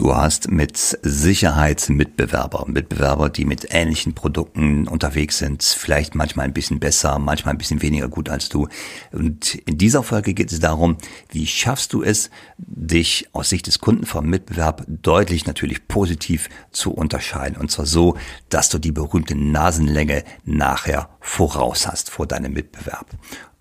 Du 0.00 0.16
hast 0.16 0.50
mit 0.50 0.78
Sicherheit 1.02 1.90
Mitbewerber, 1.90 2.64
Mitbewerber, 2.66 3.28
die 3.28 3.44
mit 3.44 3.66
ähnlichen 3.68 4.14
Produkten 4.14 4.88
unterwegs 4.88 5.36
sind, 5.36 5.62
vielleicht 5.62 6.14
manchmal 6.14 6.46
ein 6.46 6.54
bisschen 6.54 6.80
besser, 6.80 7.18
manchmal 7.18 7.52
ein 7.52 7.58
bisschen 7.58 7.82
weniger 7.82 8.08
gut 8.08 8.30
als 8.30 8.48
du. 8.48 8.66
Und 9.12 9.56
in 9.56 9.76
dieser 9.76 10.02
Folge 10.02 10.32
geht 10.32 10.52
es 10.52 10.58
darum, 10.58 10.96
wie 11.28 11.46
schaffst 11.46 11.92
du 11.92 12.02
es, 12.02 12.30
dich 12.56 13.28
aus 13.32 13.50
Sicht 13.50 13.66
des 13.66 13.80
Kunden 13.80 14.06
vom 14.06 14.24
Mitbewerb 14.24 14.86
deutlich 14.88 15.44
natürlich 15.44 15.86
positiv 15.86 16.48
zu 16.70 16.92
unterscheiden. 16.92 17.58
Und 17.58 17.70
zwar 17.70 17.84
so, 17.84 18.16
dass 18.48 18.70
du 18.70 18.78
die 18.78 18.92
berühmte 18.92 19.36
Nasenlänge 19.36 20.24
nachher 20.46 21.10
voraus 21.20 21.86
hast 21.86 22.10
vor 22.10 22.26
deinem 22.26 22.52
Mitbewerb. 22.52 23.06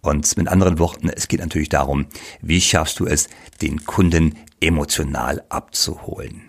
Und 0.01 0.37
mit 0.37 0.47
anderen 0.47 0.79
Worten, 0.79 1.09
es 1.09 1.27
geht 1.27 1.41
natürlich 1.41 1.69
darum, 1.69 2.07
wie 2.41 2.61
schaffst 2.61 2.99
du 2.99 3.05
es, 3.05 3.27
den 3.61 3.85
Kunden 3.85 4.37
emotional 4.61 5.43
abzuholen. 5.49 6.41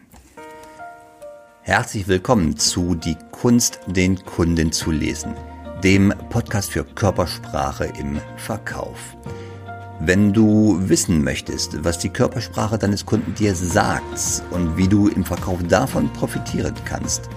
Herzlich 1.62 2.09
willkommen 2.09 2.56
zu 2.56 2.95
Die 2.95 3.16
Kunst, 3.32 3.80
den 3.87 4.24
Kunden 4.24 4.73
zu 4.73 4.91
lesen, 4.91 5.34
dem 5.84 6.15
Podcast 6.30 6.70
für 6.70 6.84
Körpersprache 6.84 7.87
im 7.98 8.20
Verkauf. 8.37 8.98
Wenn 10.01 10.32
du 10.32 10.79
wissen 10.88 11.23
möchtest, 11.23 11.84
was 11.84 11.98
die 11.98 12.09
Körpersprache 12.09 12.79
deines 12.79 13.04
Kunden 13.04 13.34
dir 13.34 13.54
sagt 13.54 14.42
und 14.51 14.77
wie 14.77 14.88
du 14.88 15.09
im 15.09 15.24
Verkauf 15.24 15.59
davon 15.68 16.10
profitieren 16.12 16.74
kannst, 16.87 17.29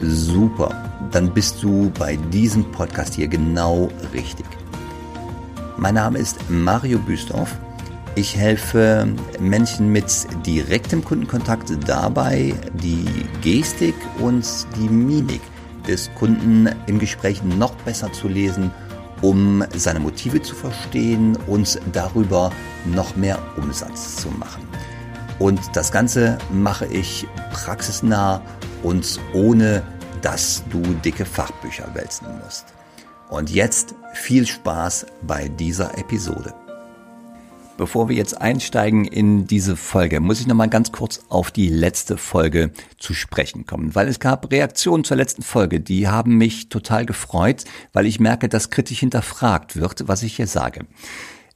super, 0.00 0.74
dann 1.10 1.32
bist 1.32 1.62
du 1.62 1.90
bei 1.98 2.16
diesem 2.32 2.64
Podcast 2.72 3.14
hier 3.14 3.28
genau 3.28 3.88
richtig. 4.12 4.46
Mein 5.76 5.94
Name 5.94 6.18
ist 6.18 6.38
Mario 6.48 6.98
Büstorf. 6.98 7.54
Ich 8.14 8.36
helfe 8.36 9.08
Menschen 9.40 9.90
mit 9.90 10.06
direktem 10.46 11.04
Kundenkontakt 11.04 11.72
dabei, 11.88 12.54
die 12.74 13.06
Gestik 13.42 13.94
und 14.20 14.46
die 14.76 14.88
Mimik 14.88 15.42
des 15.88 16.10
Kunden 16.14 16.68
im 16.86 16.98
Gespräch 16.98 17.42
noch 17.42 17.74
besser 17.76 18.12
zu 18.12 18.28
lesen, 18.28 18.70
um 19.20 19.64
seine 19.74 20.00
Motive 20.00 20.40
zu 20.42 20.54
verstehen 20.54 21.36
und 21.46 21.80
darüber 21.92 22.52
noch 22.84 23.16
mehr 23.16 23.38
Umsatz 23.56 24.16
zu 24.16 24.28
machen. 24.28 24.62
Und 25.38 25.60
das 25.74 25.90
Ganze 25.90 26.38
mache 26.52 26.86
ich 26.86 27.26
praxisnah 27.52 28.40
und 28.82 29.18
ohne, 29.32 29.82
dass 30.24 30.64
du 30.70 30.80
dicke 30.80 31.26
Fachbücher 31.26 31.94
wälzen 31.94 32.26
musst. 32.42 32.72
Und 33.28 33.50
jetzt 33.50 33.94
viel 34.14 34.46
Spaß 34.46 35.06
bei 35.22 35.48
dieser 35.48 35.98
Episode. 35.98 36.54
Bevor 37.76 38.08
wir 38.08 38.16
jetzt 38.16 38.40
einsteigen 38.40 39.04
in 39.04 39.46
diese 39.46 39.76
Folge, 39.76 40.20
muss 40.20 40.40
ich 40.40 40.46
noch 40.46 40.54
mal 40.54 40.70
ganz 40.70 40.92
kurz 40.92 41.20
auf 41.28 41.50
die 41.50 41.68
letzte 41.68 42.16
Folge 42.16 42.70
zu 42.98 43.12
sprechen 43.12 43.66
kommen, 43.66 43.94
weil 43.94 44.08
es 44.08 44.18
gab 44.20 44.50
Reaktionen 44.50 45.04
zur 45.04 45.16
letzten 45.16 45.42
Folge, 45.42 45.80
die 45.80 46.08
haben 46.08 46.38
mich 46.38 46.68
total 46.68 47.04
gefreut, 47.04 47.64
weil 47.92 48.06
ich 48.06 48.20
merke, 48.20 48.48
dass 48.48 48.70
kritisch 48.70 49.00
hinterfragt 49.00 49.76
wird, 49.76 50.08
was 50.08 50.22
ich 50.22 50.36
hier 50.36 50.46
sage. 50.46 50.86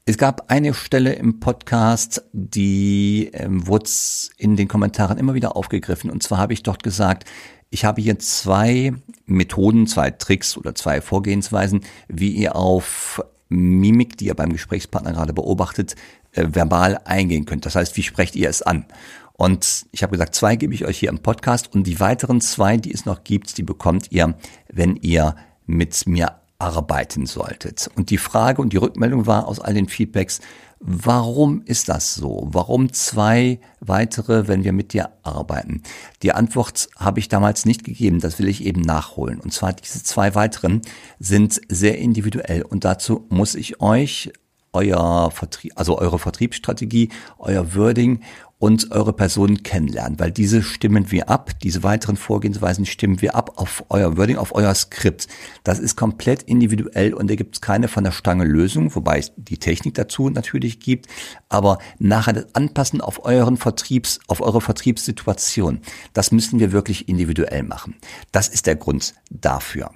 Es 0.05 0.17
gab 0.17 0.51
eine 0.51 0.75
Stelle 0.75 1.13
im 1.13 1.39
Podcast, 1.39 2.25
die 2.33 3.31
ähm, 3.35 3.67
wurde 3.67 3.91
in 4.39 4.57
den 4.57 4.67
Kommentaren 4.67 5.19
immer 5.19 5.35
wieder 5.35 5.55
aufgegriffen. 5.55 6.11
Und 6.11 6.23
zwar 6.23 6.39
habe 6.39 6.55
ich 6.55 6.63
dort 6.63 6.83
gesagt, 6.83 7.29
ich 7.71 7.85
habe 7.85 8.01
hier 8.01 8.19
zwei 8.19 8.95
Methoden, 9.27 9.87
zwei 9.87 10.11
Tricks 10.11 10.57
oder 10.57 10.75
zwei 10.75 11.01
Vorgehensweisen, 11.01 11.85
wie 12.09 12.31
ihr 12.31 12.57
auf 12.57 13.23
Mimik, 13.49 14.17
die 14.17 14.27
ihr 14.27 14.35
beim 14.35 14.53
Gesprächspartner 14.53 15.13
gerade 15.13 15.33
beobachtet, 15.33 15.95
äh, 16.33 16.47
verbal 16.51 17.01
eingehen 17.05 17.45
könnt. 17.45 17.67
Das 17.67 17.77
heißt, 17.77 17.97
wie 17.97 18.03
sprecht 18.03 18.37
ihr 18.37 18.49
es 18.49 18.63
an? 18.63 18.87
Und 19.35 19.87
ich 19.93 20.03
habe 20.03 20.13
gesagt, 20.13 20.35
zwei 20.35 20.57
gebe 20.57 20.75
ich 20.75 20.85
euch 20.85 20.99
hier 20.99 21.11
im 21.11 21.21
Podcast 21.21 21.73
und 21.73 21.87
die 21.87 22.01
weiteren 22.01 22.41
zwei, 22.41 22.77
die 22.77 22.93
es 22.93 23.07
noch 23.07 23.23
gibt, 23.23 23.57
die 23.57 23.63
bekommt 23.63 24.11
ihr, 24.11 24.35
wenn 24.69 24.97
ihr 24.97 25.37
mit 25.67 26.07
mir 26.07 26.41
arbeiten 26.59 27.27
solltet. 27.27 27.89
Und 27.95 28.11
die 28.11 28.19
Frage 28.19 28.61
und 28.61 28.73
die 28.73 28.79
Rückmeldung 28.79 29.27
war 29.27 29.47
aus 29.47 29.61
all 29.61 29.75
den 29.75 29.89
Feedbacks, 29.89 30.41
Warum 30.81 31.63
ist 31.63 31.89
das 31.89 32.15
so? 32.15 32.47
Warum 32.53 32.93
zwei 32.93 33.59
weitere, 33.81 34.47
wenn 34.47 34.63
wir 34.63 34.73
mit 34.73 34.93
dir 34.93 35.11
arbeiten? 35.25 35.83
Die 36.23 36.33
Antwort 36.33 36.89
habe 36.97 37.19
ich 37.19 37.29
damals 37.29 37.65
nicht 37.65 37.83
gegeben, 37.83 38.21
das 38.21 38.39
will 38.39 38.47
ich 38.47 38.65
eben 38.65 38.83
nachholen. 38.83 39.41
Und 39.41 39.53
zwar 39.53 39.73
diese 39.73 40.05
zwei 40.05 40.37
weiteren 40.37 40.83
sind 41.19 41.61
sehr 41.69 41.99
individuell 41.99 42.63
und 42.63 42.85
dazu 42.85 43.27
muss 43.29 43.57
ich 43.57 43.81
euch 43.81 44.33
euer 44.79 45.31
Vertrieb, 45.33 45.73
also 45.75 45.99
eure 45.99 46.19
Vertriebsstrategie, 46.19 47.09
euer 47.39 47.75
Wording 47.75 48.21
und 48.61 48.91
eure 48.91 49.13
Personen 49.13 49.63
kennenlernen, 49.63 50.19
weil 50.19 50.31
diese 50.33 50.63
stimmen 50.63 51.11
wir 51.11 51.29
ab, 51.29 51.51
diese 51.63 51.83
weiteren 51.83 52.17
Vorgehensweisen 52.17 52.87
stimmen 52.87 53.23
wir 53.23 53.35
ab 53.35 53.53
auf 53.57 53.85
euer 53.89 54.17
Wording, 54.17 54.37
auf 54.37 54.55
euer 54.55 54.75
Skript. 54.75 55.29
Das 55.65 55.79
ist 55.79 55.97
komplett 55.97 56.43
individuell 56.45 57.15
und 57.15 57.31
da 57.31 57.35
gibt 57.35 57.57
es 57.57 57.61
keine 57.61 57.89
von 57.89 58.05
der 58.05 58.13
Stange 58.13 58.45
Lösung, 58.45 58.95
wobei 58.95 59.19
es 59.19 59.33
die 59.37 59.59
Technik 59.59 59.95
dazu 59.95 60.29
natürlich 60.29 60.81
gibt, 60.81 61.07
aber 61.49 61.79
nachher 61.99 62.33
das 62.33 62.55
Anpassen 62.55 63.01
auf 63.01 63.25
euren 63.25 63.57
Vertriebs, 63.57 64.21
auf 64.27 64.41
eure 64.41 64.61
Vertriebssituation, 64.61 65.81
das 66.13 66.33
müssen 66.33 66.59
wir 66.59 66.73
wirklich 66.73 67.09
individuell 67.09 67.63
machen. 67.63 67.95
Das 68.33 68.49
ist 68.49 68.67
der 68.67 68.77
Grund 68.77 69.15
dafür. 69.31 69.91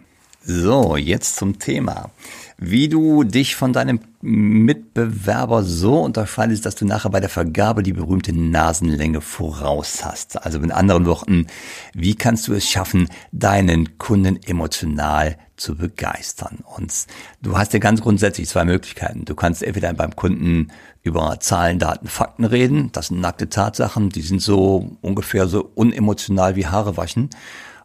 So, 0.44 0.97
jetzt 0.97 1.37
zum 1.37 1.60
Thema. 1.60 2.10
Wie 2.59 2.88
du 2.88 3.22
dich 3.22 3.54
von 3.54 3.72
deinem 3.72 4.00
Mitbewerber 4.22 5.65
so 5.65 6.00
unterscheidest, 6.00 6.65
dass 6.65 6.77
du 6.77 6.87
nachher 6.87 7.10
bei 7.10 7.19
der 7.19 7.28
Vergabe 7.28 7.83
die 7.83 7.93
berühmte 7.93 8.33
Nasenlänge 8.33 9.21
voraus 9.21 10.05
hast. 10.05 10.44
Also 10.44 10.60
mit 10.60 10.71
anderen 10.71 11.06
Worten, 11.06 11.49
wie 11.93 12.15
kannst 12.15 12.47
du 12.47 12.55
es 12.55 12.71
schaffen, 12.71 13.09
deinen 13.32 13.99
Kunden 13.99 14.41
emotional 14.44 15.37
zu 15.56 15.77
begeistern? 15.77 16.61
Und 16.77 17.06
du 17.43 17.59
hast 17.59 17.72
ja 17.72 17.81
ganz 17.81 18.00
grundsätzlich 18.00 18.49
zwei 18.49 18.65
Möglichkeiten. 18.65 19.25
Du 19.25 19.34
kannst 19.34 19.65
entweder 19.65 19.93
beim 19.93 20.15
Kunden 20.15 20.69
über 21.03 21.41
Zahlen, 21.41 21.81
Daten, 21.81 22.06
Fakten 22.06 22.44
reden. 22.44 22.91
Das 22.93 23.09
sind 23.09 23.21
nackte 23.21 23.49
Tatsachen. 23.49 24.11
Die 24.11 24.22
sind 24.22 24.41
so 24.41 24.97
ungefähr 25.00 25.49
so 25.49 25.69
unemotional 25.75 26.55
wie 26.55 26.69
Haare 26.69 26.97
waschen. 26.97 27.28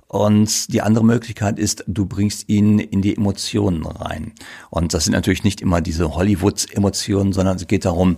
Und 0.07 0.71
die 0.73 0.81
andere 0.81 1.03
Möglichkeit 1.03 1.59
ist, 1.59 1.83
du 1.85 2.05
bringst 2.05 2.47
ihn 2.47 2.79
in 2.79 3.01
die 3.01 3.17
Emotionen 3.17 3.85
rein. 3.85 4.31
Und 4.69 4.93
das 4.93 5.03
sind 5.03 5.13
natürlich 5.13 5.43
nicht 5.43 5.59
immer 5.59 5.81
diese 5.81 6.15
Hollywood-Emotionen, 6.15 7.33
sondern 7.33 7.57
es 7.57 7.67
geht 7.67 7.83
darum, 7.83 8.17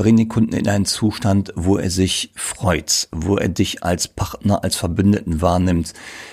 bring 0.00 0.16
den 0.16 0.28
Kunden 0.28 0.54
in 0.54 0.66
einen 0.66 0.86
Zustand, 0.86 1.52
wo 1.56 1.76
er 1.76 1.90
sich 1.90 2.32
freut, 2.34 3.06
wo 3.12 3.36
er 3.36 3.50
dich 3.50 3.84
als 3.84 4.08
Partner, 4.08 4.64
als 4.64 4.74
Verbündeten 4.74 5.42
wahrnimmt, 5.42 5.92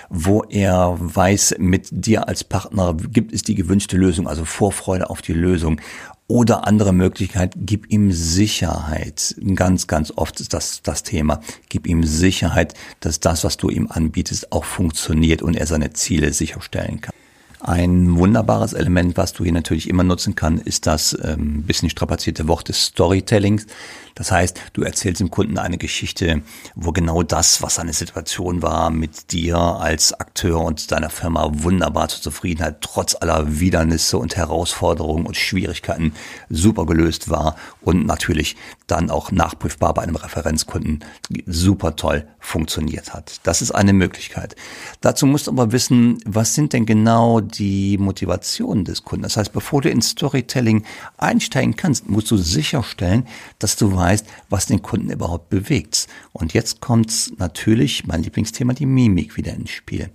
wo 0.10 0.44
er 0.44 0.96
weiß, 0.98 1.56
mit 1.60 1.90
dir 1.92 2.30
als 2.30 2.46
Partner 2.46 2.96
gibt 2.96 3.34
es 3.34 3.42
die 3.42 3.56
gewünschte 3.56 3.98
Lösung, 3.98 4.26
also 4.26 4.46
Vorfreude 4.46 5.10
auf 5.10 5.22
die 5.22 5.34
Lösung. 5.34 5.82
Oder 6.28 6.66
andere 6.66 6.94
Möglichkeit, 6.94 7.56
gib 7.58 7.92
ihm 7.92 8.14
Sicherheit. 8.14 9.36
Ganz, 9.56 9.88
ganz 9.88 10.14
oft 10.16 10.40
ist 10.40 10.54
das 10.54 10.82
das 10.82 11.04
Thema. 11.04 11.42
Gib 11.68 11.88
ihm 11.88 12.06
Sicherheit, 12.06 12.74
dass 13.02 13.20
das, 13.20 13.44
was 13.44 13.58
du 13.58 13.68
ihm 13.68 13.88
anbietest, 13.90 14.54
auch 14.54 14.64
funktioniert 14.64 15.42
und 15.42 15.58
er 15.58 15.68
seine 15.68 15.92
Ziele 15.92 16.32
sicherstellen 16.32 17.02
kann. 17.02 17.14
Ein 17.60 18.18
wunderbares 18.18 18.74
Element, 18.74 19.18
was 19.18 19.34
du 19.34 19.44
hier 19.44 19.52
natürlich 19.52 19.90
immer 19.90 20.04
nutzen 20.04 20.36
kann, 20.36 20.60
ist 20.60 20.86
das 20.86 21.18
ähm, 21.24 21.64
bisschen 21.64 21.90
strapazierte 21.90 22.48
Wort 22.48 22.70
des 22.70 22.86
Storytellings. 22.86 23.66
Das 24.14 24.32
heißt, 24.32 24.60
du 24.74 24.82
erzählst 24.82 25.20
dem 25.22 25.30
Kunden 25.30 25.60
eine 25.60 25.78
Geschichte, 25.78 26.42
wo 26.74 26.92
genau 26.92 27.22
das, 27.22 27.62
was 27.62 27.76
seine 27.76 27.94
Situation 27.94 28.64
war, 28.64 28.90
mit 28.90 29.32
dir 29.32 29.58
als 29.58 30.12
Akteur 30.20 30.62
und 30.62 30.92
deiner 30.92 31.12
Firma 31.12 31.50
wunderbar 31.52 32.10
zur 32.10 32.22
Zufriedenheit, 32.24 32.82
trotz 32.82 33.16
aller 33.16 33.60
Widernisse 33.60 34.18
und 34.18 34.36
Herausforderungen 34.36 35.28
und 35.28 35.38
Schwierigkeiten 35.38 36.14
super 36.50 36.88
gelöst 36.88 37.30
war 37.30 37.58
und 37.82 38.08
natürlich 38.08 38.56
dann 38.88 39.12
auch 39.12 39.32
nachprüfbar 39.32 39.94
bei 39.94 40.02
einem 40.02 40.16
Referenzkunden 40.16 41.04
super 41.46 41.96
toll 41.96 42.28
funktioniert 42.40 43.14
hat. 43.14 43.40
Das 43.44 43.62
ist 43.62 43.72
eine 43.72 43.94
Möglichkeit. 43.94 44.56
Dazu 45.02 45.28
musst 45.28 45.46
du 45.46 45.52
aber 45.52 45.72
wissen, 45.72 46.18
was 46.26 46.56
sind 46.56 46.74
denn 46.74 46.88
genau 46.88 47.42
die 47.48 47.98
Motivationen 47.98 48.86
des 48.86 49.04
Kunden? 49.04 49.24
Das 49.24 49.38
heißt, 49.38 49.54
bevor 49.54 49.82
du 49.82 49.90
ins 49.90 50.10
Storytelling 50.10 50.84
einsteigen 51.18 51.76
kannst, 51.76 52.10
musst 52.10 52.32
du 52.32 52.38
sicherstellen, 52.38 53.26
dass 53.60 53.76
du 53.76 53.96
weißt, 53.96 54.26
was 54.50 54.66
den 54.66 54.82
Kunden 54.82 55.10
überhaupt 55.10 55.50
bewegt. 55.50 56.08
Und 56.34 56.54
jetzt 56.54 56.82
kommt 56.82 57.34
natürlich 57.40 58.06
mein 58.06 58.24
Lieblingsthema, 58.24 58.74
die 58.74 58.86
Mimik 58.86 59.38
wieder 59.38 59.54
ins 59.54 59.72
Spiel. 59.72 60.10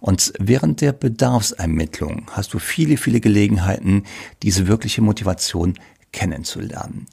Und 0.00 0.32
während 0.38 0.80
der 0.80 0.92
Bedarfsermittlung 0.92 2.26
hast 2.32 2.54
du 2.54 2.58
viele, 2.58 2.96
viele 2.96 3.20
Gelegenheiten, 3.20 4.04
diese 4.42 4.66
wirkliche 4.66 5.02
Motivation 5.02 5.74
kennenzulernen. 6.12 7.06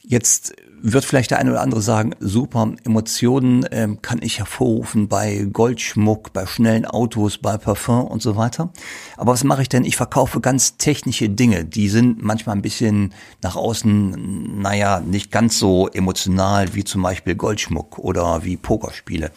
Jetzt 0.00 0.54
wird 0.86 1.06
vielleicht 1.06 1.30
der 1.30 1.38
eine 1.38 1.50
oder 1.50 1.62
andere 1.62 1.80
sagen, 1.80 2.14
super, 2.20 2.70
Emotionen 2.84 3.66
ähm, 3.70 4.02
kann 4.02 4.20
ich 4.20 4.38
hervorrufen 4.38 5.08
bei 5.08 5.46
Goldschmuck, 5.50 6.34
bei 6.34 6.44
schnellen 6.44 6.84
Autos, 6.84 7.38
bei 7.38 7.56
Parfum 7.56 8.04
und 8.04 8.20
so 8.20 8.36
weiter. 8.36 8.70
Aber 9.16 9.32
was 9.32 9.44
mache 9.44 9.62
ich 9.62 9.70
denn? 9.70 9.86
Ich 9.86 9.96
verkaufe 9.96 10.42
ganz 10.42 10.76
technische 10.76 11.30
Dinge, 11.30 11.64
die 11.64 11.88
sind 11.88 12.22
manchmal 12.22 12.54
ein 12.56 12.60
bisschen 12.60 13.14
nach 13.42 13.56
außen, 13.56 14.60
naja, 14.60 15.00
nicht 15.00 15.32
ganz 15.32 15.58
so 15.58 15.88
emotional 15.88 16.74
wie 16.74 16.84
zum 16.84 17.00
Beispiel 17.00 17.34
Goldschmuck 17.34 17.98
oder 17.98 18.44
wie 18.44 18.58
Pokerspiele. 18.58 19.30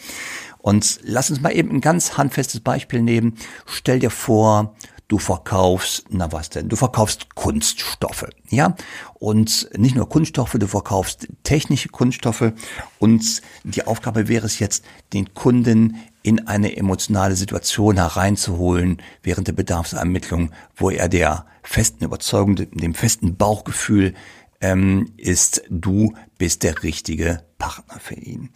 Und 0.58 1.00
lass 1.04 1.30
uns 1.30 1.40
mal 1.40 1.56
eben 1.56 1.72
ein 1.72 1.82
ganz 1.82 2.18
handfestes 2.18 2.60
Beispiel 2.60 3.02
nehmen. 3.02 3.36
Stell 3.66 4.00
dir 4.00 4.10
vor, 4.10 4.76
du 5.07 5.19
verkaufst, 5.19 6.06
na 6.09 6.31
was 6.31 6.50
denn? 6.50 6.68
Du 6.69 6.75
verkaufst 6.75 7.33
Kunststoffe, 7.36 8.25
ja? 8.50 8.75
Und 9.15 9.69
nicht 9.77 9.95
nur 9.95 10.09
Kunststoffe, 10.09 10.54
du 10.54 10.68
verkaufst 10.68 11.27
technische 11.44 11.89
Kunststoffe 11.89 12.51
und 13.00 13.42
die 13.63 13.88
Aufgabe 13.88 14.27
wäre 14.27 14.45
es 14.45 14.59
jetzt, 14.59 14.83
den 15.13 15.33
Kunden 15.33 15.98
in 16.24 16.48
eine 16.48 16.75
emotionale 16.75 17.36
Situation 17.36 17.95
hereinzuholen 17.95 19.01
während 19.24 19.48
der 19.48 19.54
Bedarfsermittlung, 19.54 20.51
wo 20.75 20.89
er 20.89 21.07
der 21.07 21.45
festen 21.63 22.04
Überzeugung, 22.04 22.56
dem 22.56 22.94
festen 22.94 23.38
Bauchgefühl 23.38 24.13
ähm, 24.59 25.13
ist, 25.18 25.63
du 25.69 26.13
bist 26.38 26.63
der 26.63 26.83
richtige 26.83 27.44
Partner 27.57 28.00
für 28.00 28.15
ihn. 28.15 28.50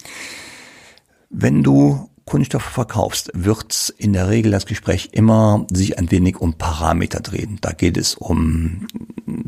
Wenn 1.30 1.62
du 1.62 2.10
Kunststoffe 2.24 2.62
verkaufst, 2.62 3.30
wird 3.34 3.92
in 3.98 4.12
der 4.12 4.28
Regel 4.28 4.52
das 4.52 4.66
Gespräch 4.66 5.10
immer 5.12 5.66
sich 5.72 5.98
ein 5.98 6.10
wenig 6.10 6.40
um 6.40 6.54
Parameter 6.54 7.20
drehen. 7.20 7.58
Da 7.60 7.72
geht 7.72 7.96
es 7.96 8.14
um 8.14 8.86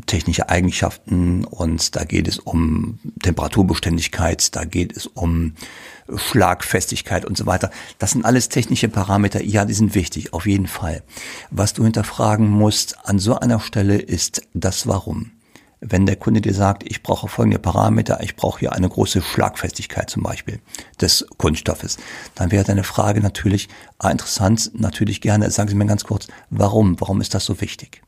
technische 0.05 0.49
Eigenschaften 0.49 1.45
und 1.45 1.95
da 1.95 2.03
geht 2.03 2.27
es 2.27 2.39
um 2.39 2.99
Temperaturbeständigkeit, 3.21 4.55
da 4.55 4.65
geht 4.65 4.95
es 4.95 5.07
um 5.07 5.53
Schlagfestigkeit 6.13 7.25
und 7.25 7.37
so 7.37 7.45
weiter. 7.45 7.71
Das 7.97 8.11
sind 8.11 8.25
alles 8.25 8.49
technische 8.49 8.89
Parameter. 8.89 9.43
Ja, 9.43 9.65
die 9.65 9.73
sind 9.73 9.95
wichtig, 9.95 10.33
auf 10.33 10.45
jeden 10.45 10.67
Fall. 10.67 11.03
Was 11.51 11.73
du 11.73 11.83
hinterfragen 11.83 12.47
musst 12.47 12.97
an 13.05 13.19
so 13.19 13.39
einer 13.39 13.59
Stelle 13.59 13.97
ist 13.97 14.41
das 14.53 14.87
Warum 14.87 15.31
wenn 15.87 16.05
der 16.05 16.15
Kunde 16.15 16.41
dir 16.41 16.53
sagt, 16.53 16.83
ich 16.83 17.03
brauche 17.03 17.27
folgende 17.27 17.59
Parameter, 17.59 18.21
ich 18.21 18.35
brauche 18.35 18.59
hier 18.59 18.73
eine 18.73 18.89
große 18.89 19.21
Schlagfestigkeit 19.21 20.09
zum 20.09 20.23
Beispiel 20.23 20.59
des 20.99 21.25
Kunststoffes, 21.37 21.97
dann 22.33 22.51
wäre 22.51 22.63
deine 22.63 22.83
Frage 22.83 23.21
natürlich 23.21 23.69
ah, 23.99 24.09
interessant, 24.09 24.71
natürlich 24.73 25.21
gerne, 25.21 25.49
sagen 25.51 25.69
Sie 25.69 25.75
mir 25.75 25.85
ganz 25.85 26.03
kurz, 26.03 26.27
warum, 26.49 26.99
warum 26.99 27.21
ist 27.21 27.33
das 27.33 27.45
so 27.45 27.61
wichtig? 27.61 28.01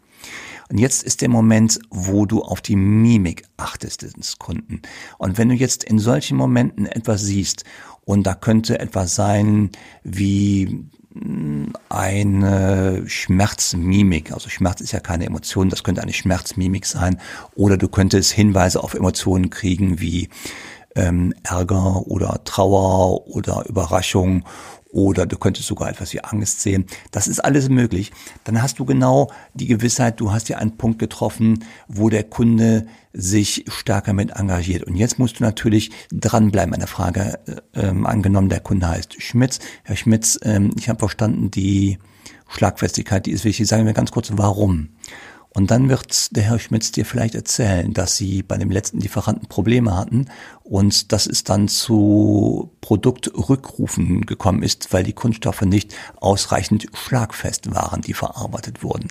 Und 0.69 0.79
jetzt 0.79 1.03
ist 1.03 1.21
der 1.21 1.29
Moment, 1.29 1.79
wo 1.89 2.25
du 2.25 2.41
auf 2.41 2.61
die 2.61 2.75
Mimik 2.75 3.43
achtest 3.55 4.01
des 4.01 4.37
Kunden. 4.37 4.81
Und 5.17 5.37
wenn 5.37 5.47
du 5.47 5.55
jetzt 5.55 5.83
in 5.83 5.97
solchen 5.97 6.35
Momenten 6.35 6.85
etwas 6.85 7.21
siehst 7.21 7.63
und 8.03 8.23
da 8.23 8.33
könnte 8.33 8.79
etwas 8.79 9.15
sein 9.15 9.69
wie 10.03 10.89
eine 11.89 13.03
Schmerzmimik. 13.07 14.31
Also 14.31 14.49
Schmerz 14.49 14.81
ist 14.81 14.91
ja 14.91 14.99
keine 14.99 15.25
Emotion, 15.25 15.69
das 15.69 15.83
könnte 15.83 16.01
eine 16.01 16.13
Schmerzmimik 16.13 16.85
sein. 16.85 17.19
Oder 17.55 17.77
du 17.77 17.87
könntest 17.87 18.31
Hinweise 18.31 18.83
auf 18.83 18.93
Emotionen 18.93 19.49
kriegen 19.49 19.99
wie 19.99 20.29
ähm, 20.95 21.33
Ärger 21.43 22.07
oder 22.07 22.41
Trauer 22.43 23.27
oder 23.27 23.65
Überraschung 23.67 24.43
oder 24.91 25.25
du 25.25 25.37
könntest 25.37 25.67
sogar 25.67 25.89
etwas 25.89 26.13
wie 26.13 26.23
Angst 26.23 26.61
sehen. 26.61 26.85
Das 27.11 27.27
ist 27.27 27.39
alles 27.39 27.69
möglich. 27.69 28.11
Dann 28.43 28.61
hast 28.61 28.79
du 28.79 28.85
genau 28.85 29.31
die 29.53 29.67
Gewissheit, 29.67 30.19
du 30.19 30.31
hast 30.31 30.49
ja 30.49 30.57
einen 30.57 30.77
Punkt 30.77 30.99
getroffen, 30.99 31.65
wo 31.87 32.09
der 32.09 32.23
Kunde 32.23 32.87
sich 33.13 33.65
stärker 33.67 34.13
mit 34.13 34.31
engagiert. 34.31 34.83
Und 34.83 34.95
jetzt 34.95 35.19
musst 35.19 35.39
du 35.39 35.43
natürlich 35.43 35.91
dranbleiben 36.11 36.73
an 36.73 36.79
der 36.79 36.87
Frage, 36.87 37.39
äh, 37.73 37.87
ähm, 37.87 38.05
angenommen, 38.05 38.49
der 38.49 38.59
Kunde 38.59 38.87
heißt 38.87 39.21
Schmitz. 39.21 39.59
Herr 39.83 39.95
Schmitz, 39.95 40.39
ähm, 40.43 40.71
ich 40.77 40.89
habe 40.89 40.99
verstanden, 40.99 41.51
die 41.51 41.97
Schlagfestigkeit, 42.47 43.25
die 43.25 43.31
ist 43.31 43.43
wichtig. 43.43 43.67
Sagen 43.67 43.85
wir 43.85 43.93
ganz 43.93 44.11
kurz, 44.11 44.31
warum? 44.33 44.89
Und 45.57 45.71
dann 45.71 45.89
wird 45.89 46.35
der 46.35 46.43
Herr 46.43 46.59
Schmitz 46.59 46.91
dir 46.91 47.03
vielleicht 47.03 47.33
erzählen, 47.33 47.91
dass 47.91 48.15
sie 48.15 48.43
bei 48.43 48.57
dem 48.57 48.69
letzten 48.69 48.99
Lieferanten 48.99 49.47
Probleme 49.47 49.97
hatten 49.97 50.27
und 50.63 51.11
dass 51.11 51.25
es 51.25 51.43
dann 51.43 51.67
zu 51.67 52.69
Produktrückrufen 52.79 54.27
gekommen 54.27 54.61
ist, 54.61 54.93
weil 54.93 55.03
die 55.03 55.13
Kunststoffe 55.13 55.63
nicht 55.63 55.95
ausreichend 56.17 56.85
schlagfest 56.93 57.73
waren, 57.73 58.01
die 58.01 58.13
verarbeitet 58.13 58.83
wurden. 58.83 59.07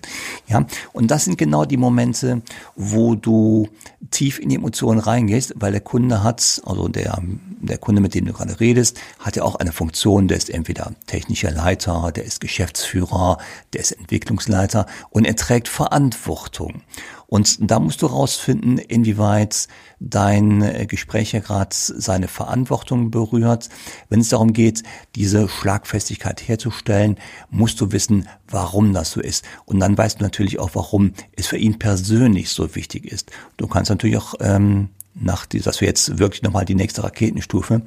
Ja, 0.47 0.65
und 0.93 1.11
das 1.11 1.25
sind 1.25 1.37
genau 1.37 1.65
die 1.65 1.79
Momente, 1.79 2.43
wo 2.77 3.17
du 3.17 3.67
tief 4.13 4.39
in 4.39 4.51
die 4.51 4.55
Emotionen 4.55 5.01
reingehst, 5.01 5.55
weil 5.57 5.73
der 5.73 5.81
Kunde 5.81 6.23
hat, 6.23 6.63
also 6.65 6.87
der, 6.87 7.21
der 7.67 7.79
Kunde, 7.79 8.01
mit 8.01 8.15
dem 8.15 8.25
du 8.25 8.33
gerade 8.33 8.59
redest, 8.61 8.99
hat 9.19 9.37
ja 9.37 9.43
auch 9.43 9.57
eine 9.57 9.73
Funktion, 9.73 10.29
der 10.29 10.37
ist 10.37 10.51
entweder 10.51 10.93
technischer 11.07 11.51
Leiter, 11.51 12.13
der 12.15 12.25
ist 12.25 12.41
Geschäftsführer, 12.41 13.39
der 13.73 13.81
ist 13.81 13.93
Entwicklungsleiter 13.93 14.87
und 15.11 15.25
er 15.25 15.37
trägt 15.37 15.69
Verantwortung. 15.69 16.83
Und 17.29 17.71
da 17.71 17.81
musst 17.81 18.03
du 18.03 18.07
rausfinden, 18.07 18.79
inwieweit 18.79 19.67
dein 19.99 20.63
äh, 20.63 20.87
Gespräch 20.87 21.33
ja 21.33 21.41
gerade 21.41 21.71
seine 21.73 22.29
Verantwortung 22.29 23.11
berührt. 23.11 23.69
Wenn 24.09 24.21
es 24.21 24.29
darum 24.29 24.53
geht, 24.53 24.83
diese 25.17 25.49
Schlagfestigkeit 25.49 26.47
herzustellen, 26.47 27.19
musst 27.51 27.81
du 27.81 27.91
wissen, 27.91 28.29
warum 28.49 28.93
das 28.93 29.11
so 29.11 29.21
ist. 29.21 29.45
Und 29.65 29.81
dann 29.81 29.99
weißt 29.99 30.21
du 30.21 30.25
natürlich 30.25 30.59
auch, 30.61 30.71
warum 30.75 31.15
es 31.35 31.49
für 31.49 31.57
ihn 31.57 31.79
persönlich 31.79 32.51
so 32.51 32.75
wichtig 32.77 33.07
ist. 33.07 33.31
Du 33.57 33.67
kannst 33.67 33.91
natürlich 33.91 34.19
auch 34.19 34.35
ähm, 34.41 34.91
nach 35.19 35.47
dieser, 35.47 35.71
das 35.71 35.81
wäre 35.81 35.91
jetzt 35.91 36.19
wirklich 36.19 36.43
nochmal 36.43 36.65
die 36.65 36.75
nächste 36.75 37.03
Raketenstufe, 37.03 37.83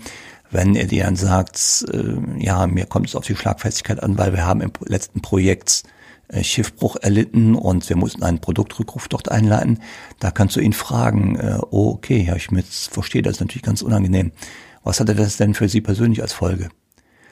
wenn 0.51 0.75
er 0.75 0.87
dir 0.87 1.03
dann 1.03 1.15
sagt, 1.15 1.85
äh, 1.93 2.43
ja, 2.43 2.67
mir 2.67 2.85
kommt 2.85 3.07
es 3.07 3.15
auf 3.15 3.25
die 3.25 3.35
Schlagfestigkeit 3.35 4.01
an, 4.01 4.17
weil 4.17 4.33
wir 4.33 4.45
haben 4.45 4.61
im 4.61 4.71
letzten 4.85 5.21
Projekt 5.21 5.83
äh, 6.29 6.43
Schiffbruch 6.43 6.95
erlitten 6.95 7.55
und 7.55 7.87
wir 7.89 7.95
mussten 7.95 8.23
einen 8.23 8.39
Produktrückruf 8.39 9.07
dort 9.07 9.29
einleiten. 9.29 9.79
Da 10.19 10.31
kannst 10.31 10.55
du 10.55 10.59
ihn 10.59 10.73
fragen, 10.73 11.35
äh, 11.37 11.59
oh, 11.69 11.91
okay, 11.91 12.21
Herr 12.21 12.39
Schmitz, 12.39 12.87
verstehe, 12.91 13.21
das 13.21 13.33
ist 13.33 13.41
natürlich 13.41 13.63
ganz 13.63 13.81
unangenehm. 13.81 14.31
Was 14.83 14.99
hatte 14.99 15.13
das 15.13 15.37
denn 15.37 15.53
für 15.53 15.69
Sie 15.69 15.81
persönlich 15.81 16.21
als 16.21 16.33
Folge? 16.33 16.69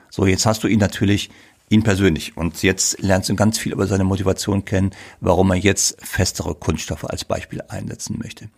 So, 0.10 0.26
jetzt 0.26 0.46
hast 0.46 0.64
du 0.64 0.68
ihn 0.68 0.80
natürlich 0.80 1.30
ihn 1.70 1.84
persönlich. 1.84 2.38
Und 2.38 2.64
jetzt 2.64 3.02
lernst 3.02 3.30
du 3.30 3.36
ganz 3.36 3.58
viel 3.58 3.74
über 3.74 3.88
seine 3.88 4.04
Motivation 4.04 4.64
kennen, 4.64 4.92
warum 5.20 5.52
er 5.52 5.58
jetzt 5.58 5.98
festere 6.06 6.56
Kunststoffe 6.56 7.04
als 7.04 7.26
Beispiel 7.26 7.62
einsetzen 7.68 8.18
möchte. 8.22 8.50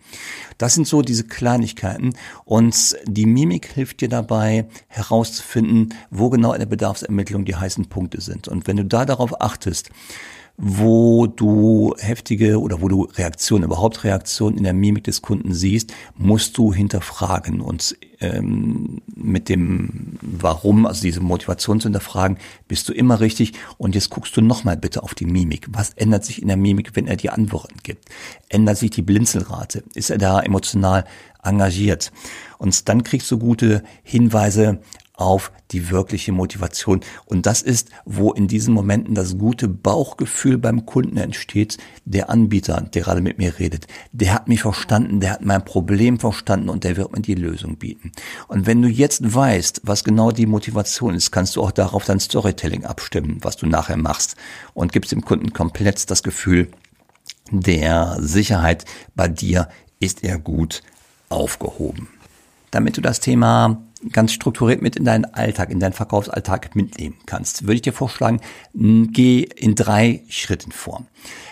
Das 0.58 0.74
sind 0.74 0.86
so 0.86 1.02
diese 1.02 1.24
Kleinigkeiten 1.24 2.14
und 2.44 2.96
die 3.04 3.26
Mimik 3.26 3.66
hilft 3.66 4.00
dir 4.00 4.08
dabei 4.08 4.66
herauszufinden, 4.88 5.94
wo 6.10 6.30
genau 6.30 6.52
in 6.52 6.60
der 6.60 6.66
Bedarfsermittlung 6.66 7.44
die 7.44 7.56
heißen 7.56 7.86
Punkte 7.86 8.20
sind. 8.20 8.46
Und 8.46 8.66
wenn 8.66 8.76
du 8.76 8.84
da 8.84 9.04
darauf 9.04 9.40
achtest, 9.40 9.90
wo 10.62 11.26
du 11.26 11.94
heftige 11.98 12.60
oder 12.60 12.82
wo 12.82 12.88
du 12.88 13.04
Reaktionen, 13.04 13.64
überhaupt 13.64 14.04
Reaktionen 14.04 14.58
in 14.58 14.64
der 14.64 14.74
Mimik 14.74 15.04
des 15.04 15.22
Kunden 15.22 15.54
siehst, 15.54 15.94
musst 16.16 16.58
du 16.58 16.74
hinterfragen 16.74 17.62
und 17.62 17.96
ähm, 18.20 19.00
mit 19.14 19.48
dem 19.48 20.18
Warum, 20.20 20.84
also 20.84 21.00
diese 21.00 21.20
Motivation 21.20 21.80
zu 21.80 21.86
hinterfragen, 21.86 22.36
bist 22.68 22.88
du 22.88 22.92
immer 22.92 23.20
richtig. 23.20 23.54
Und 23.78 23.94
jetzt 23.94 24.10
guckst 24.10 24.36
du 24.36 24.42
nochmal 24.42 24.76
bitte 24.76 25.02
auf 25.02 25.14
die 25.14 25.24
Mimik. 25.24 25.66
Was 25.70 25.94
ändert 25.94 26.26
sich 26.26 26.42
in 26.42 26.48
der 26.48 26.58
Mimik, 26.58 26.94
wenn 26.94 27.06
er 27.06 27.16
dir 27.16 27.32
Antworten 27.32 27.76
gibt? 27.82 28.04
Ändert 28.50 28.76
sich 28.76 28.90
die 28.90 29.02
Blinzelrate? 29.02 29.82
Ist 29.94 30.10
er 30.10 30.18
da 30.18 30.40
emotional 30.40 31.04
engagiert? 31.42 32.12
Und 32.58 32.88
dann 32.90 33.02
kriegst 33.02 33.30
du 33.30 33.38
gute 33.38 33.82
Hinweise 34.02 34.80
auf 35.20 35.52
die 35.70 35.90
wirkliche 35.90 36.32
Motivation. 36.32 37.00
Und 37.26 37.46
das 37.46 37.62
ist, 37.62 37.90
wo 38.04 38.32
in 38.32 38.48
diesen 38.48 38.74
Momenten 38.74 39.14
das 39.14 39.38
gute 39.38 39.68
Bauchgefühl 39.68 40.58
beim 40.58 40.86
Kunden 40.86 41.16
entsteht. 41.16 41.78
Der 42.04 42.30
Anbieter, 42.30 42.80
der 42.80 43.02
gerade 43.02 43.20
mit 43.20 43.38
mir 43.38 43.58
redet, 43.58 43.86
der 44.12 44.34
hat 44.34 44.48
mich 44.48 44.62
verstanden, 44.62 45.20
der 45.20 45.32
hat 45.32 45.44
mein 45.44 45.64
Problem 45.64 46.18
verstanden 46.18 46.68
und 46.68 46.84
der 46.84 46.96
wird 46.96 47.12
mir 47.12 47.20
die 47.20 47.34
Lösung 47.34 47.76
bieten. 47.76 48.12
Und 48.48 48.66
wenn 48.66 48.82
du 48.82 48.88
jetzt 48.88 49.34
weißt, 49.34 49.82
was 49.84 50.04
genau 50.04 50.32
die 50.32 50.46
Motivation 50.46 51.14
ist, 51.14 51.30
kannst 51.30 51.56
du 51.56 51.62
auch 51.62 51.72
darauf 51.72 52.04
dein 52.04 52.20
Storytelling 52.20 52.84
abstimmen, 52.84 53.38
was 53.42 53.56
du 53.56 53.66
nachher 53.66 53.96
machst 53.96 54.36
und 54.74 54.92
gibst 54.92 55.12
dem 55.12 55.24
Kunden 55.24 55.52
komplett 55.52 56.10
das 56.10 56.22
Gefühl 56.22 56.70
der 57.50 58.16
Sicherheit 58.20 58.84
bei 59.14 59.28
dir 59.28 59.68
ist 59.98 60.22
er 60.24 60.38
gut 60.38 60.82
aufgehoben. 61.28 62.08
Damit 62.70 62.96
du 62.96 63.00
das 63.00 63.20
Thema 63.20 63.82
ganz 64.12 64.32
strukturiert 64.32 64.82
mit 64.82 64.96
in 64.96 65.04
deinen 65.04 65.26
Alltag, 65.26 65.70
in 65.70 65.80
deinen 65.80 65.92
Verkaufsalltag 65.92 66.74
mitnehmen 66.74 67.16
kannst, 67.26 67.62
würde 67.62 67.74
ich 67.74 67.82
dir 67.82 67.92
vorschlagen, 67.92 68.40
geh 68.72 69.42
in 69.42 69.74
drei 69.74 70.24
Schritten 70.28 70.72
vor. 70.72 71.06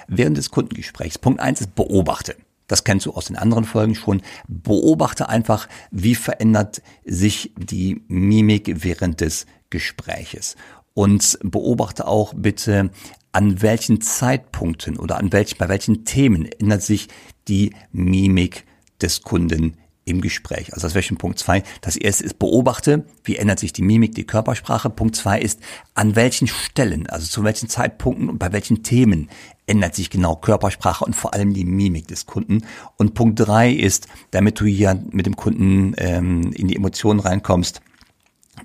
Während 0.06 0.36
des 0.36 0.50
Kundengesprächs, 0.50 1.18
Punkt 1.18 1.40
eins 1.40 1.60
ist 1.60 1.74
beobachte. 1.74 2.36
Das 2.66 2.84
kennst 2.84 3.06
du 3.06 3.12
aus 3.12 3.26
den 3.26 3.36
anderen 3.36 3.64
Folgen 3.64 3.94
schon. 3.94 4.22
Beobachte 4.46 5.28
einfach, 5.28 5.68
wie 5.90 6.14
verändert 6.14 6.82
sich 7.04 7.52
die 7.56 8.02
Mimik 8.08 8.84
während 8.84 9.20
des 9.20 9.46
Gespräches. 9.70 10.56
Und 10.94 11.38
beobachte 11.42 12.06
auch 12.06 12.34
bitte, 12.34 12.90
an 13.32 13.62
welchen 13.62 14.00
Zeitpunkten 14.00 14.98
oder 14.98 15.16
an 15.16 15.32
welchen, 15.32 15.58
bei 15.58 15.68
welchen 15.68 16.04
Themen 16.04 16.46
ändert 16.46 16.82
sich 16.82 17.08
die 17.46 17.72
Mimik 17.92 18.64
des 19.00 19.22
Kunden 19.22 19.76
im 20.08 20.20
Gespräch. 20.20 20.72
Also 20.72 20.86
das 20.86 20.94
wäre 20.94 21.02
schon 21.02 21.18
Punkt 21.18 21.38
zwei. 21.38 21.62
Das 21.80 21.96
erste 21.96 22.24
ist 22.24 22.38
beobachte, 22.38 23.04
wie 23.24 23.36
ändert 23.36 23.58
sich 23.58 23.72
die 23.72 23.82
Mimik, 23.82 24.14
die 24.14 24.26
Körpersprache. 24.26 24.90
Punkt 24.90 25.16
zwei 25.16 25.40
ist, 25.40 25.60
an 25.94 26.16
welchen 26.16 26.48
Stellen, 26.48 27.06
also 27.08 27.26
zu 27.26 27.44
welchen 27.44 27.68
Zeitpunkten 27.68 28.28
und 28.28 28.38
bei 28.38 28.52
welchen 28.52 28.82
Themen 28.82 29.28
ändert 29.66 29.94
sich 29.94 30.10
genau 30.10 30.36
Körpersprache 30.36 31.04
und 31.04 31.14
vor 31.14 31.34
allem 31.34 31.52
die 31.52 31.64
Mimik 31.64 32.08
des 32.08 32.26
Kunden. 32.26 32.62
Und 32.96 33.14
Punkt 33.14 33.38
drei 33.38 33.70
ist, 33.70 34.08
damit 34.30 34.58
du 34.60 34.64
hier 34.64 35.02
mit 35.10 35.26
dem 35.26 35.36
Kunden 35.36 35.94
ähm, 35.98 36.52
in 36.52 36.68
die 36.68 36.76
Emotionen 36.76 37.20
reinkommst, 37.20 37.82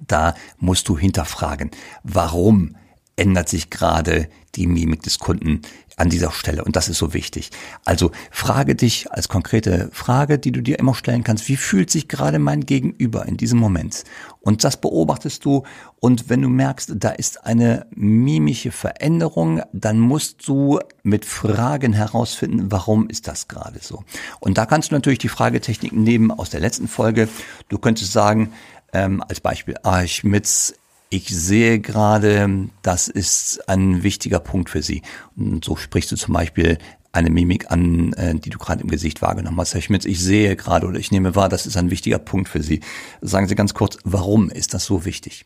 da 0.07 0.35
musst 0.57 0.89
du 0.89 0.97
hinterfragen, 0.97 1.71
warum 2.03 2.75
ändert 3.15 3.50
sich 3.50 3.70
gerade 3.70 4.27
die 4.55 4.67
Mimik 4.67 5.01
des 5.01 5.20
Kunden 5.20 5.62
an 5.96 6.10
dieser 6.10 6.32
Stelle. 6.32 6.63
Und 6.63 6.75
das 6.75 6.89
ist 6.89 6.98
so 6.98 7.13
wichtig. 7.13 7.51
Also 7.86 8.12
frage 8.32 8.75
dich 8.75 9.12
als 9.12 9.29
konkrete 9.29 9.89
Frage, 9.91 10.39
die 10.39 10.51
du 10.51 10.62
dir 10.62 10.79
immer 10.79 10.96
stellen 10.96 11.24
kannst, 11.24 11.48
wie 11.48 11.55
fühlt 11.55 11.89
sich 11.89 12.08
gerade 12.08 12.39
mein 12.39 12.62
Gegenüber 12.62 13.25
in 13.25 13.38
diesem 13.38 13.60
Moment? 13.60 14.03
Und 14.39 14.63
das 14.63 14.77
beobachtest 14.77 15.46
du. 15.46 15.63
Und 16.00 16.29
wenn 16.29 16.41
du 16.41 16.50
merkst, 16.50 16.93
da 16.96 17.10
ist 17.10 17.46
eine 17.46 17.86
mimische 17.91 18.72
Veränderung, 18.72 19.62
dann 19.72 20.00
musst 20.00 20.48
du 20.48 20.79
mit 21.03 21.25
Fragen 21.25 21.93
herausfinden, 21.93 22.72
warum 22.72 23.08
ist 23.10 23.27
das 23.27 23.48
gerade 23.48 23.79
so? 23.82 24.03
Und 24.39 24.58
da 24.58 24.65
kannst 24.65 24.91
du 24.91 24.96
natürlich 24.96 25.20
die 25.20 25.29
Fragetechniken 25.29 26.03
nehmen 26.03 26.32
aus 26.32 26.50
der 26.50 26.60
letzten 26.60 26.88
Folge. 26.88 27.29
Du 27.70 27.77
könntest 27.77 28.12
sagen, 28.12 28.51
ähm, 28.93 29.24
als 29.27 29.39
Beispiel, 29.39 29.75
ah, 29.84 30.05
Schmitz, 30.05 30.75
ich 31.13 31.29
sehe 31.29 31.79
gerade, 31.79 32.70
das 32.82 33.08
ist 33.08 33.70
ein 33.70 34.01
wichtiger 34.01 34.39
Punkt 34.39 34.72
für 34.72 34.82
Sie. 34.82 35.03
Und 35.36 35.63
so 35.63 35.75
sprichst 35.75 36.12
du 36.12 36.15
zum 36.15 36.34
Beispiel 36.34 36.79
eine 37.12 37.29
Mimik 37.29 37.70
an, 37.70 38.13
äh, 38.13 38.34
die 38.34 38.50
du 38.50 38.58
gerade 38.58 38.82
im 38.82 38.89
Gesicht 38.89 39.22
wahrgenommen 39.22 39.60
hast. 39.60 39.75
Herr 39.75 39.82
Schmitz, 39.82 40.05
ich 40.05 40.20
sehe 40.20 40.55
gerade 40.55 40.88
oder 40.88 40.98
ich 40.98 41.12
nehme 41.12 41.36
wahr, 41.36 41.50
das 41.50 41.67
ist 41.67 41.77
ein 41.77 41.91
wichtiger 41.91 42.17
Punkt 42.17 42.50
für 42.50 42.63
Sie. 42.63 42.79
Sagen 43.22 43.48
Sie 43.48 43.53
ganz 43.53 43.75
kurz, 43.75 44.00
warum 44.03 44.50
ist 44.50 44.74
das 44.74 44.86
so 44.86 45.05
wichtig? 45.05 45.46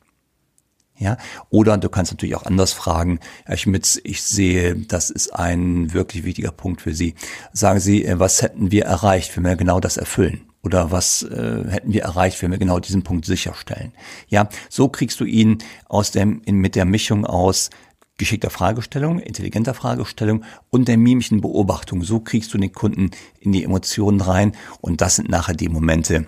Ja, 0.97 1.17
oder 1.49 1.77
du 1.77 1.89
kannst 1.89 2.13
natürlich 2.13 2.35
auch 2.35 2.45
anders 2.45 2.71
fragen, 2.71 3.19
Herr 3.43 3.57
Schmitz, 3.57 3.99
ich 4.03 4.23
sehe, 4.23 4.75
das 4.75 5.09
ist 5.09 5.35
ein 5.35 5.93
wirklich 5.93 6.23
wichtiger 6.23 6.51
Punkt 6.51 6.81
für 6.81 6.93
Sie. 6.93 7.13
Sagen 7.51 7.81
Sie, 7.81 8.05
äh, 8.05 8.17
was 8.19 8.41
hätten 8.41 8.71
wir 8.71 8.85
erreicht, 8.85 9.35
wenn 9.35 9.43
wir 9.43 9.57
genau 9.57 9.81
das 9.81 9.97
erfüllen? 9.97 10.46
Oder 10.67 10.91
was 10.91 11.23
äh, 11.23 11.63
hätten 11.69 11.93
wir 11.93 12.01
erreicht, 12.01 12.41
wenn 12.41 12.51
wir 12.51 12.57
genau 12.57 12.81
diesen 12.81 13.01
Punkt 13.01 13.23
sicherstellen? 13.23 13.93
Ja, 14.27 14.49
so 14.67 14.89
kriegst 14.89 15.17
du 15.21 15.23
ihn 15.23 15.59
aus 15.87 16.11
dem, 16.11 16.41
in, 16.43 16.57
mit 16.57 16.75
der 16.75 16.83
Mischung 16.83 17.25
aus 17.25 17.69
geschickter 18.17 18.49
Fragestellung, 18.49 19.19
intelligenter 19.19 19.73
Fragestellung 19.73 20.43
und 20.69 20.89
der 20.89 20.97
mimischen 20.97 21.39
Beobachtung. 21.39 22.03
So 22.03 22.19
kriegst 22.19 22.53
du 22.53 22.57
den 22.57 22.73
Kunden 22.73 23.11
in 23.39 23.53
die 23.53 23.63
Emotionen 23.63 24.19
rein 24.19 24.57
und 24.81 24.99
das 24.99 25.15
sind 25.15 25.29
nachher 25.29 25.53
die 25.53 25.69
Momente, 25.69 26.25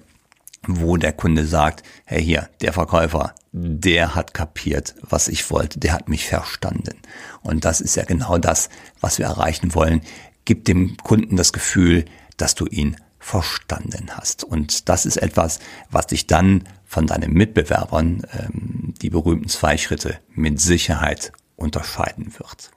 wo 0.66 0.96
der 0.96 1.12
Kunde 1.12 1.46
sagt, 1.46 1.84
hey 2.06 2.24
hier, 2.24 2.48
der 2.62 2.72
Verkäufer, 2.72 3.36
der 3.52 4.16
hat 4.16 4.34
kapiert, 4.34 4.96
was 5.02 5.28
ich 5.28 5.52
wollte, 5.52 5.80
der 5.80 5.92
hat 5.92 6.08
mich 6.08 6.26
verstanden. 6.28 6.96
Und 7.42 7.66
das 7.66 7.82
ist 7.82 7.98
ja 7.98 8.06
genau 8.06 8.38
das, 8.38 8.70
was 9.02 9.18
wir 9.18 9.26
erreichen 9.26 9.76
wollen. 9.76 10.00
Gib 10.46 10.64
dem 10.64 10.96
Kunden 10.96 11.36
das 11.36 11.52
Gefühl, 11.52 12.06
dass 12.38 12.56
du 12.56 12.66
ihn 12.68 12.96
verstanden 13.20 14.10
hast. 14.16 14.44
Und 14.44 14.90
das 14.90 15.06
ist 15.06 15.18
etwas, 15.18 15.60
was 15.92 16.08
dich 16.08 16.28
dann 16.28 16.64
von 16.86 17.06
deinen 17.06 17.34
Mitbewerbern, 17.34 18.26
ähm, 18.32 18.94
die 19.02 19.10
berühmten 19.10 19.50
zwei 19.50 19.78
Schritte, 19.78 20.20
mit 20.34 20.60
Sicherheit 20.60 21.32
unterscheiden 21.56 22.34
wird. 22.38 22.72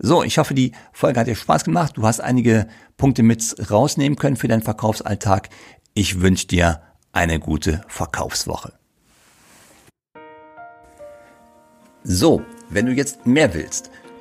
So, 0.00 0.22
ich 0.22 0.38
hoffe, 0.38 0.54
die 0.54 0.72
Folge 0.92 1.20
hat 1.20 1.26
dir 1.26 1.34
Spaß 1.34 1.64
gemacht. 1.64 1.96
Du 1.96 2.02
hast 2.04 2.20
einige 2.20 2.68
Punkte 2.96 3.22
mit 3.22 3.70
rausnehmen 3.70 4.18
können 4.18 4.36
für 4.36 4.48
deinen 4.48 4.62
Verkaufsalltag. 4.62 5.48
Ich 5.94 6.20
wünsche 6.20 6.46
dir 6.46 6.82
eine 7.12 7.40
gute 7.40 7.82
Verkaufswoche. 7.88 8.74
So, 12.04 12.42
wenn 12.70 12.86
du 12.86 12.92
jetzt 12.92 13.26
mehr 13.26 13.54
willst, 13.54 13.90